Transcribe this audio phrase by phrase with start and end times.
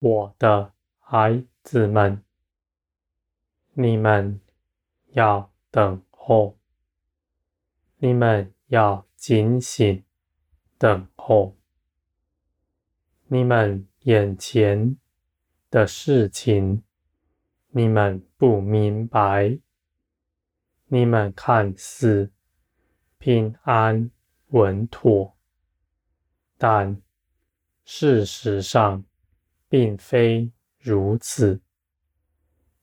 [0.00, 2.24] 我的孩子们，
[3.74, 4.40] 你们
[5.10, 6.58] 要等候，
[7.98, 10.02] 你们要警醒
[10.78, 11.54] 等候，
[13.26, 14.96] 你们眼前
[15.68, 16.82] 的事情，
[17.68, 19.58] 你们不明白，
[20.86, 22.32] 你们看似
[23.18, 24.10] 平安
[24.48, 25.36] 稳妥，
[26.56, 27.02] 但
[27.84, 29.04] 事实上
[29.70, 31.62] 并非如此。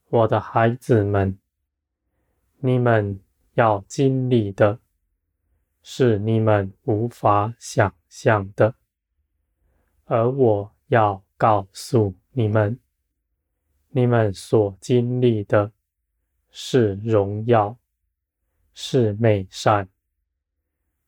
[0.07, 1.37] 我的孩子们，
[2.59, 3.19] 你们
[3.55, 4.79] 要经历的
[5.83, 8.73] 是你们无法想象的，
[10.05, 12.79] 而我要告诉你们，
[13.89, 15.73] 你们所经历的
[16.49, 17.77] 是荣耀，
[18.73, 19.89] 是美善，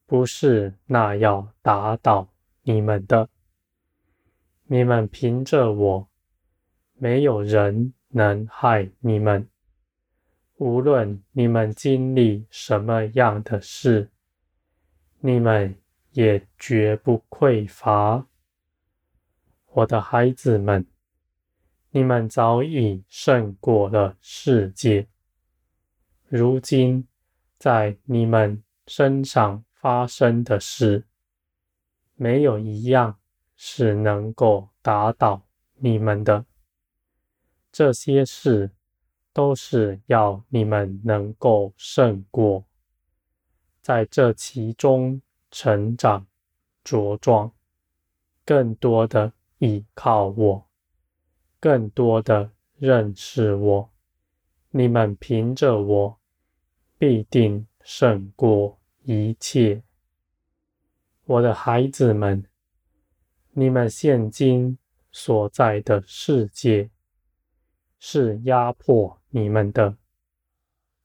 [0.05, 2.27] 不是那要打倒
[2.64, 3.30] 你们的。
[4.71, 6.07] 你们凭着我，
[6.93, 9.49] 没有人能害你们，
[10.57, 14.11] 无论你们经历什么样的事，
[15.21, 15.75] 你们
[16.11, 18.27] 也绝不匮乏。
[19.71, 20.85] 我的孩子们，
[21.89, 25.07] 你们早已胜过了世界。
[26.27, 27.07] 如今
[27.57, 31.07] 在你们身上发生的事，
[32.13, 33.17] 没有一样
[33.61, 35.41] 是能够打倒
[35.75, 36.45] 你们的。
[37.73, 38.71] 这些事
[39.33, 42.63] 都是要你们能够胜过，
[43.81, 45.21] 在这其中
[45.52, 46.25] 成长
[46.86, 47.52] 茁壮，
[48.45, 50.70] 更多的依靠我，
[51.59, 53.91] 更多的认识我。
[54.70, 56.17] 你们凭着我，
[56.97, 59.83] 必定胜过一切。
[61.26, 62.43] 我的孩子们，
[63.59, 64.77] 你们现今
[65.11, 66.89] 所在的世界，
[67.99, 69.97] 是压迫你们的，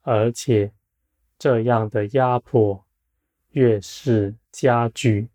[0.02, 0.72] 而且
[1.36, 2.86] 这样的压迫
[3.48, 5.30] 越是加剧。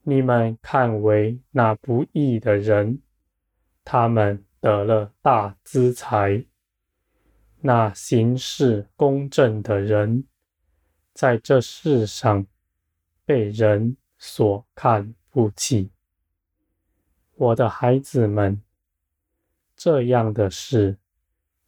[0.00, 3.02] 你们看为那不义的人，
[3.84, 6.46] 他们得了大资财；
[7.60, 10.24] 那行事公正的人，
[11.12, 12.46] 在这世上
[13.26, 15.90] 被人所看不起。
[17.38, 18.60] 我的孩子们。
[19.76, 20.98] 这样的事，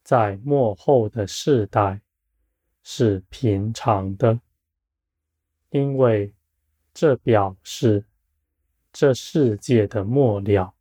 [0.02, 2.00] 在末后的世代
[2.82, 4.40] 是平常的，
[5.68, 6.34] 因为
[6.92, 8.04] 这表示
[8.92, 10.74] 这世界的末了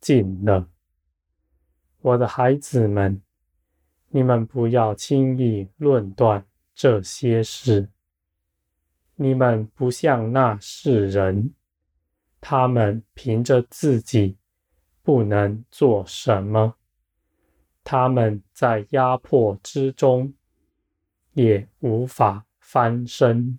[0.00, 0.70] 近了。
[2.00, 3.20] 我的孩子们，
[4.08, 7.90] 你们不要轻易论断这些事。
[9.16, 11.52] 你们不像那世人，
[12.40, 14.36] 他们凭着自己。
[15.00, 16.74] 不能做什么，
[17.82, 20.34] 他们在压迫之中
[21.32, 23.58] 也无法翻身。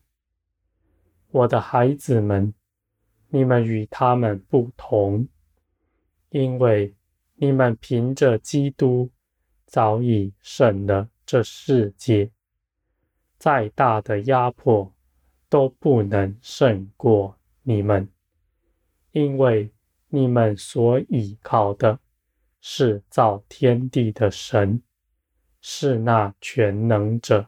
[1.32, 2.54] 我的孩子们，
[3.30, 5.28] 你们与他们不同，
[6.30, 6.96] 因为
[7.34, 9.10] 你们凭着基督
[9.66, 12.30] 早已胜了这世界，
[13.40, 14.94] 再大的压迫
[15.50, 18.08] 都不能胜过你们，
[19.12, 19.72] 因为。
[20.12, 22.00] 你们所倚靠的
[22.62, 24.82] 是造天地的神，
[25.62, 27.48] 是那全能者，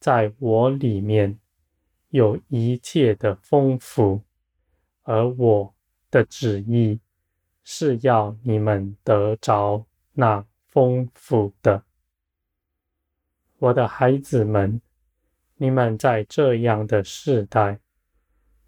[0.00, 1.38] 在我里面
[2.08, 4.22] 有一切的丰富，
[5.02, 5.74] 而我
[6.10, 6.98] 的旨意
[7.64, 9.84] 是要你们得着
[10.14, 11.84] 那丰富的。
[13.58, 14.80] 我的孩子们，
[15.56, 17.78] 你们在这样的世代，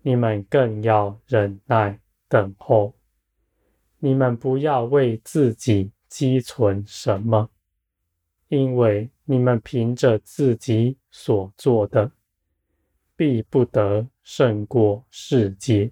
[0.03, 2.01] 你们更要忍耐。
[2.29, 2.95] 等候，
[3.99, 7.51] 你们不要为自己积存什么，
[8.47, 12.13] 因为你们凭着自己所做的，
[13.17, 15.91] 必不得胜过世界。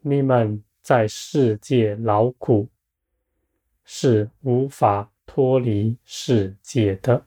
[0.00, 2.68] 你们在世界劳苦，
[3.84, 7.24] 是无法脱离世界的。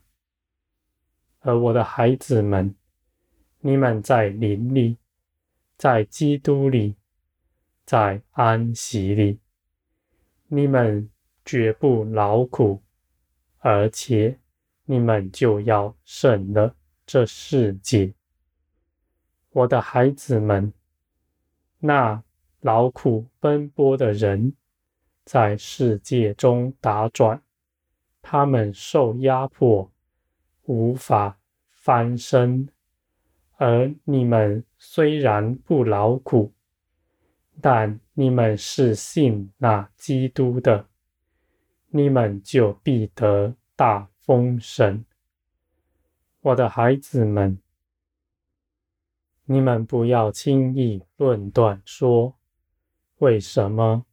[1.40, 2.74] 而我的孩子们，
[3.60, 4.98] 你们在林里，
[5.84, 6.96] 在基督里。
[7.84, 9.38] 在安息里，
[10.46, 11.10] 你们
[11.44, 12.82] 绝不劳苦，
[13.58, 14.40] 而且
[14.86, 18.14] 你们就要胜了这世界。
[19.50, 20.72] 我的孩子们，
[21.80, 22.24] 那
[22.60, 24.54] 劳苦奔波的人，
[25.26, 27.42] 在世界中打转，
[28.22, 29.92] 他们受压迫，
[30.62, 31.38] 无法
[31.68, 32.68] 翻身；
[33.56, 36.52] 而你们虽然不劳苦，
[37.60, 40.86] 但你们是信那基督的，
[41.88, 45.04] 你们就必得大丰盛。
[46.40, 47.58] 我的孩子们，
[49.44, 52.36] 你们不要轻易论断说，
[53.18, 54.04] 为什么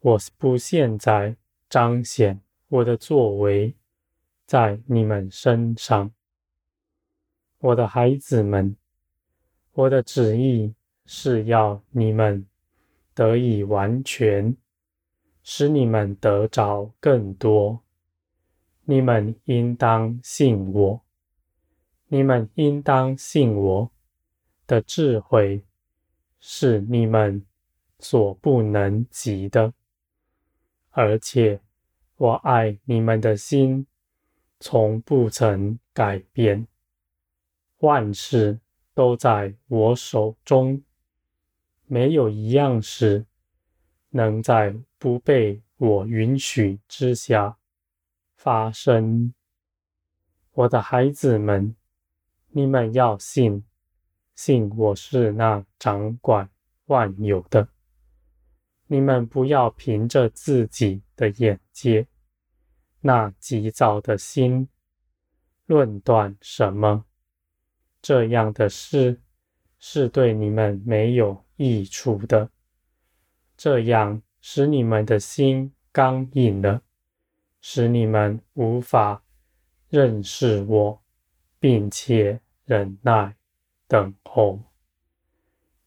[0.00, 1.36] 我不现在
[1.68, 3.76] 彰显我的作为
[4.46, 6.10] 在你们身上？
[7.62, 8.74] 我的孩子们，
[9.72, 10.74] 我的旨意
[11.06, 12.44] 是要你们
[13.14, 14.56] 得以完全，
[15.44, 17.80] 使你们得着更多。
[18.84, 21.00] 你们应当信我。
[22.08, 23.92] 你们应当信我
[24.66, 25.62] 的智慧
[26.40, 27.46] 是你们
[28.00, 29.72] 所不能及的，
[30.90, 31.60] 而且
[32.16, 33.86] 我爱你们的心
[34.58, 36.66] 从不曾改变。
[37.82, 38.58] 万事
[38.94, 40.82] 都在我手中，
[41.86, 43.26] 没有一样事
[44.10, 47.58] 能在不被我允许之下
[48.34, 49.32] 发生。
[50.52, 51.76] 我的孩子们。
[52.54, 53.64] 你们要信，
[54.34, 56.50] 信我是那掌管
[56.84, 57.66] 万有的。
[58.88, 62.06] 你们不要凭着自己的眼界，
[63.00, 64.68] 那急躁的心，
[65.64, 67.06] 论断什么。
[68.02, 69.22] 这样的事
[69.78, 72.50] 是对你们没有益处的。
[73.56, 76.82] 这样使你们的心刚硬了，
[77.62, 79.22] 使你们无法
[79.88, 80.98] 认识我。
[81.62, 83.36] 并且忍耐
[83.86, 84.58] 等候，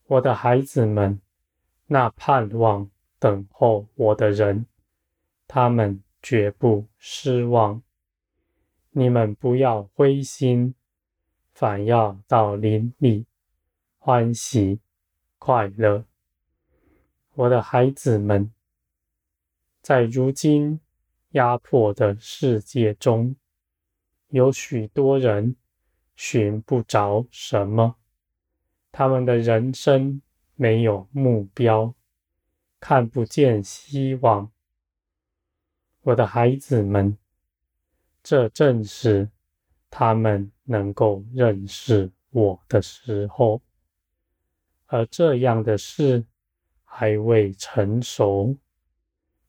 [0.07, 1.19] 我的孩子们，
[1.87, 2.89] 那盼望
[3.19, 4.65] 等候我的人，
[5.45, 7.83] 他们绝不失望。
[8.91, 10.73] 你们不要灰心，
[11.55, 13.25] 反要到灵里
[13.97, 14.79] 欢喜
[15.39, 16.05] 快乐。
[17.33, 18.53] 我的孩子们，
[19.81, 20.79] 在如今
[21.31, 23.35] 压迫的世界中，
[24.27, 25.55] 有许多人。
[26.17, 27.97] 寻不着什么，
[28.89, 30.21] 他们的人生
[30.55, 31.93] 没有目标，
[32.79, 34.49] 看不见希望。
[36.03, 37.17] 我的孩子们，
[38.23, 39.29] 这正是
[39.89, 43.61] 他们能够认识我的时候，
[44.87, 46.25] 而这样的事
[46.83, 48.55] 还未成熟，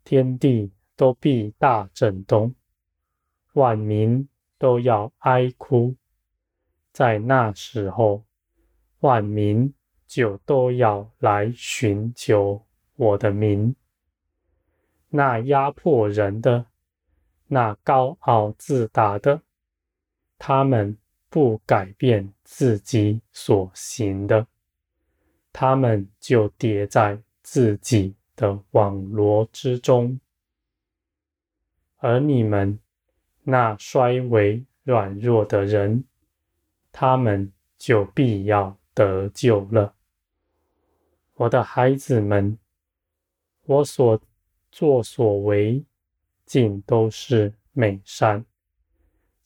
[0.04, 2.54] 天地都必大震动，
[3.54, 4.28] 万民
[4.58, 5.96] 都要哀哭。
[6.92, 8.24] 在那时候，
[9.00, 9.74] 万民
[10.06, 12.64] 就都要来寻求
[12.94, 13.74] 我的名。
[15.08, 16.66] 那压迫人的，
[17.46, 19.42] 那高傲自大的，
[20.38, 20.96] 他们
[21.36, 24.46] 不改变自己所行的，
[25.52, 30.18] 他们就跌在自己的网罗之中。
[31.98, 32.78] 而你们
[33.42, 36.04] 那衰微软弱的人，
[36.90, 39.94] 他们就必要得救了。
[41.34, 42.58] 我的孩子们，
[43.64, 44.18] 我所
[44.72, 45.84] 作所为，
[46.46, 48.42] 尽都是美善，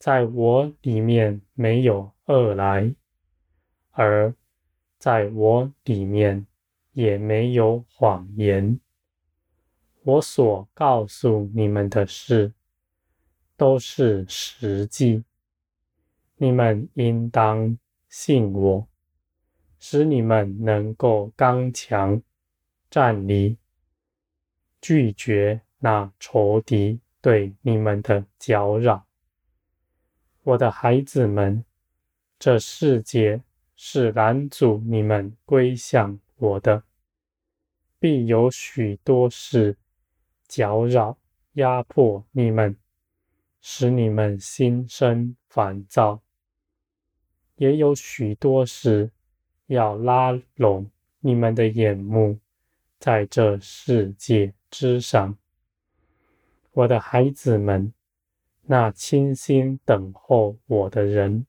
[0.00, 2.94] 在我里面没有恶来，
[3.90, 4.34] 而
[4.98, 6.46] 在我里面
[6.92, 8.80] 也没有谎言。
[10.02, 12.54] 我所告诉你们的事，
[13.58, 15.22] 都是实际。
[16.36, 17.76] 你们应当
[18.08, 18.88] 信我，
[19.78, 22.22] 使你们能够刚强
[22.88, 23.58] 站立，
[24.80, 29.09] 拒绝那仇敌对你们的搅扰。
[30.42, 31.64] 我的孩子们，
[32.38, 33.42] 这世界
[33.76, 36.82] 是拦阻你们归向我的，
[37.98, 39.76] 必有许多事
[40.48, 41.18] 搅扰、
[41.52, 42.74] 压迫你们，
[43.60, 46.22] 使你们心生烦躁。
[47.56, 49.10] 也有许多事
[49.66, 52.38] 要拉拢你们的眼目，
[52.98, 55.36] 在这世界之上，
[56.72, 57.92] 我的孩子们，
[58.72, 61.44] 那倾心等候我的人，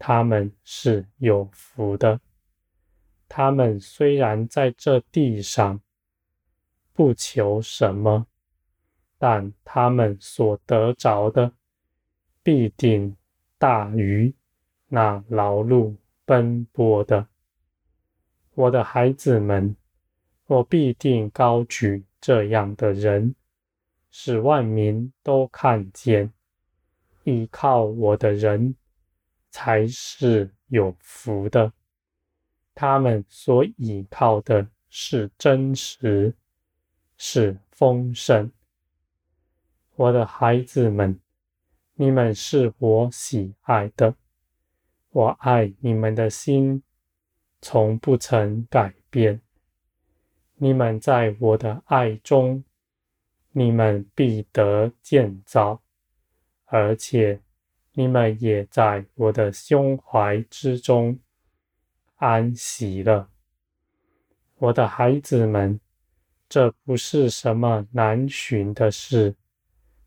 [0.00, 2.20] 他们是有福的。
[3.28, 5.80] 他们虽然在这地上
[6.92, 8.26] 不求什么，
[9.16, 11.52] 但他们所得着的
[12.42, 13.16] 必定
[13.56, 14.34] 大于。
[14.88, 17.28] 那劳碌奔波的，
[18.54, 19.76] 我的孩子们，
[20.46, 23.36] 我必定高举这样的人，
[24.16, 26.32] 使万民都看见，
[27.24, 28.76] 依靠我的人
[29.50, 31.72] 才是有福的。
[32.76, 36.32] 他们所依靠的是真实，
[37.16, 38.52] 是丰盛。
[39.96, 41.18] 我的孩子们，
[41.94, 44.14] 你们是我喜爱的，
[45.10, 46.80] 我爱你们的心
[47.60, 49.40] 从不曾改变。
[50.54, 52.62] 你们在我的爱中，
[53.56, 55.80] 你们必得建造，
[56.64, 57.40] 而且
[57.92, 61.16] 你们也在我的胸怀之中
[62.16, 63.30] 安息了。
[64.56, 65.78] 我的孩子们，
[66.48, 69.36] 这不是什么难寻的事，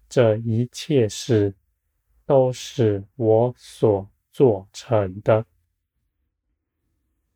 [0.10, 1.56] 这一切事
[2.26, 5.46] 都是我所做成的。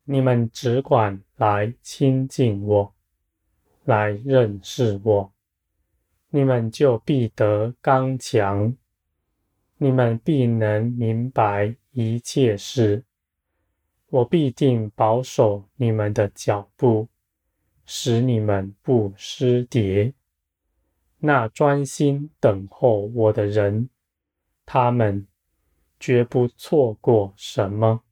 [0.04, 2.94] 你们只管来亲近我。
[3.84, 5.32] 来认识我，
[6.34, 8.74] 你们就必得刚强，
[9.76, 13.04] 你们必能明白一切事。
[14.08, 17.08] 我必定保守你们的脚步，
[17.84, 20.14] 使你们不失跌。
[21.18, 23.90] 那专心等候我的人，
[24.64, 25.26] 他们
[26.00, 28.02] 绝不错过什么，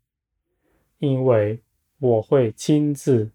[0.99, 1.63] 因为
[1.99, 3.33] 我会亲自。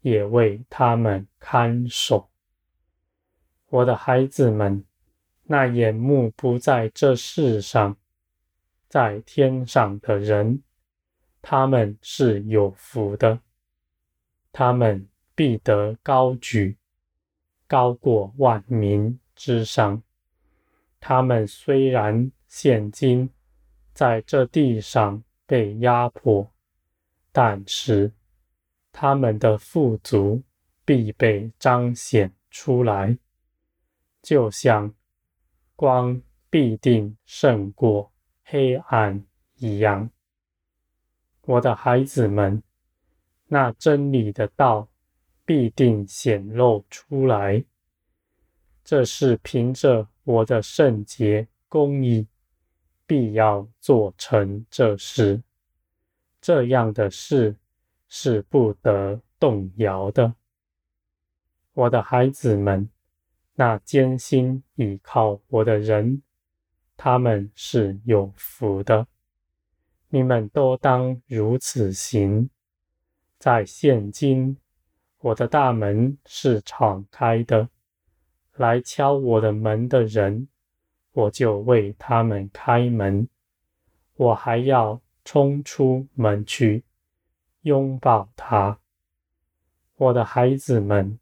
[0.00, 2.28] 也为他们看守，
[3.72, 4.84] 我的孩子们，
[5.44, 7.96] 那眼目不在这世上，
[8.86, 10.62] 在天上的人，
[11.40, 13.40] 他们是有福的，
[14.52, 16.76] 他们必得高举，
[17.66, 20.02] 高过万民之上。
[21.00, 23.30] 他们虽然现今
[23.94, 26.52] 在这地上被压迫，
[27.32, 28.12] 但是。
[28.94, 30.42] 他们的富足
[30.84, 33.16] 必被彰显出来，
[34.22, 34.94] 就像
[35.76, 38.10] 光必定胜过
[38.44, 39.22] 黑暗
[39.56, 40.08] 一样。
[41.42, 42.62] 我的孩子们，
[43.48, 44.88] 那真理的道
[45.44, 47.64] 必定显露出来，
[48.82, 52.26] 这是凭着我的圣洁公义，
[53.06, 55.42] 必要做成这事。
[56.40, 57.56] 这样的事。
[58.14, 60.34] 是不得动摇的，
[61.72, 62.86] 我的孩子们，
[63.54, 66.22] 那艰辛倚靠我的人，
[66.96, 69.06] 他们是有福的。
[70.08, 72.50] 你们都当如此行。
[73.38, 74.56] 在现今，
[75.18, 77.68] 我的大门是敞开的，
[78.54, 80.48] 来敲我的门的人，
[81.12, 83.28] 我就为他们开门。
[84.14, 86.84] 我还要冲出门去。
[87.62, 88.80] 拥抱他，
[89.96, 91.18] 我的孩子们，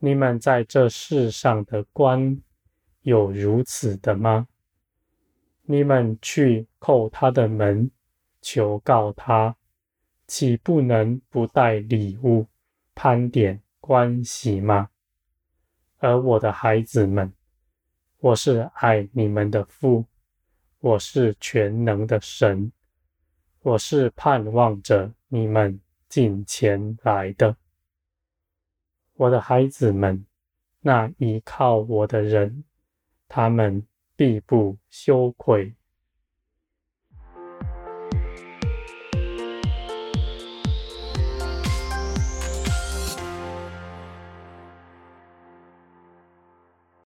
[0.00, 2.40] 你们在这世上的官
[3.02, 4.46] 有如此的吗？
[5.62, 7.90] 你们去叩他的门，
[8.40, 9.56] 求告他，
[10.26, 12.46] 岂不能不带礼物
[12.94, 14.88] 攀点关系吗？
[15.98, 17.32] 而我的孩子们，
[18.20, 20.04] 我是爱你们的父，
[20.78, 22.70] 我是全能的神。
[23.62, 27.56] 我是盼望着你们近前来的，
[29.18, 30.24] 我的孩子们，
[30.80, 32.62] 那依靠我的人，
[33.26, 33.84] 他们
[34.14, 35.74] 必不羞愧。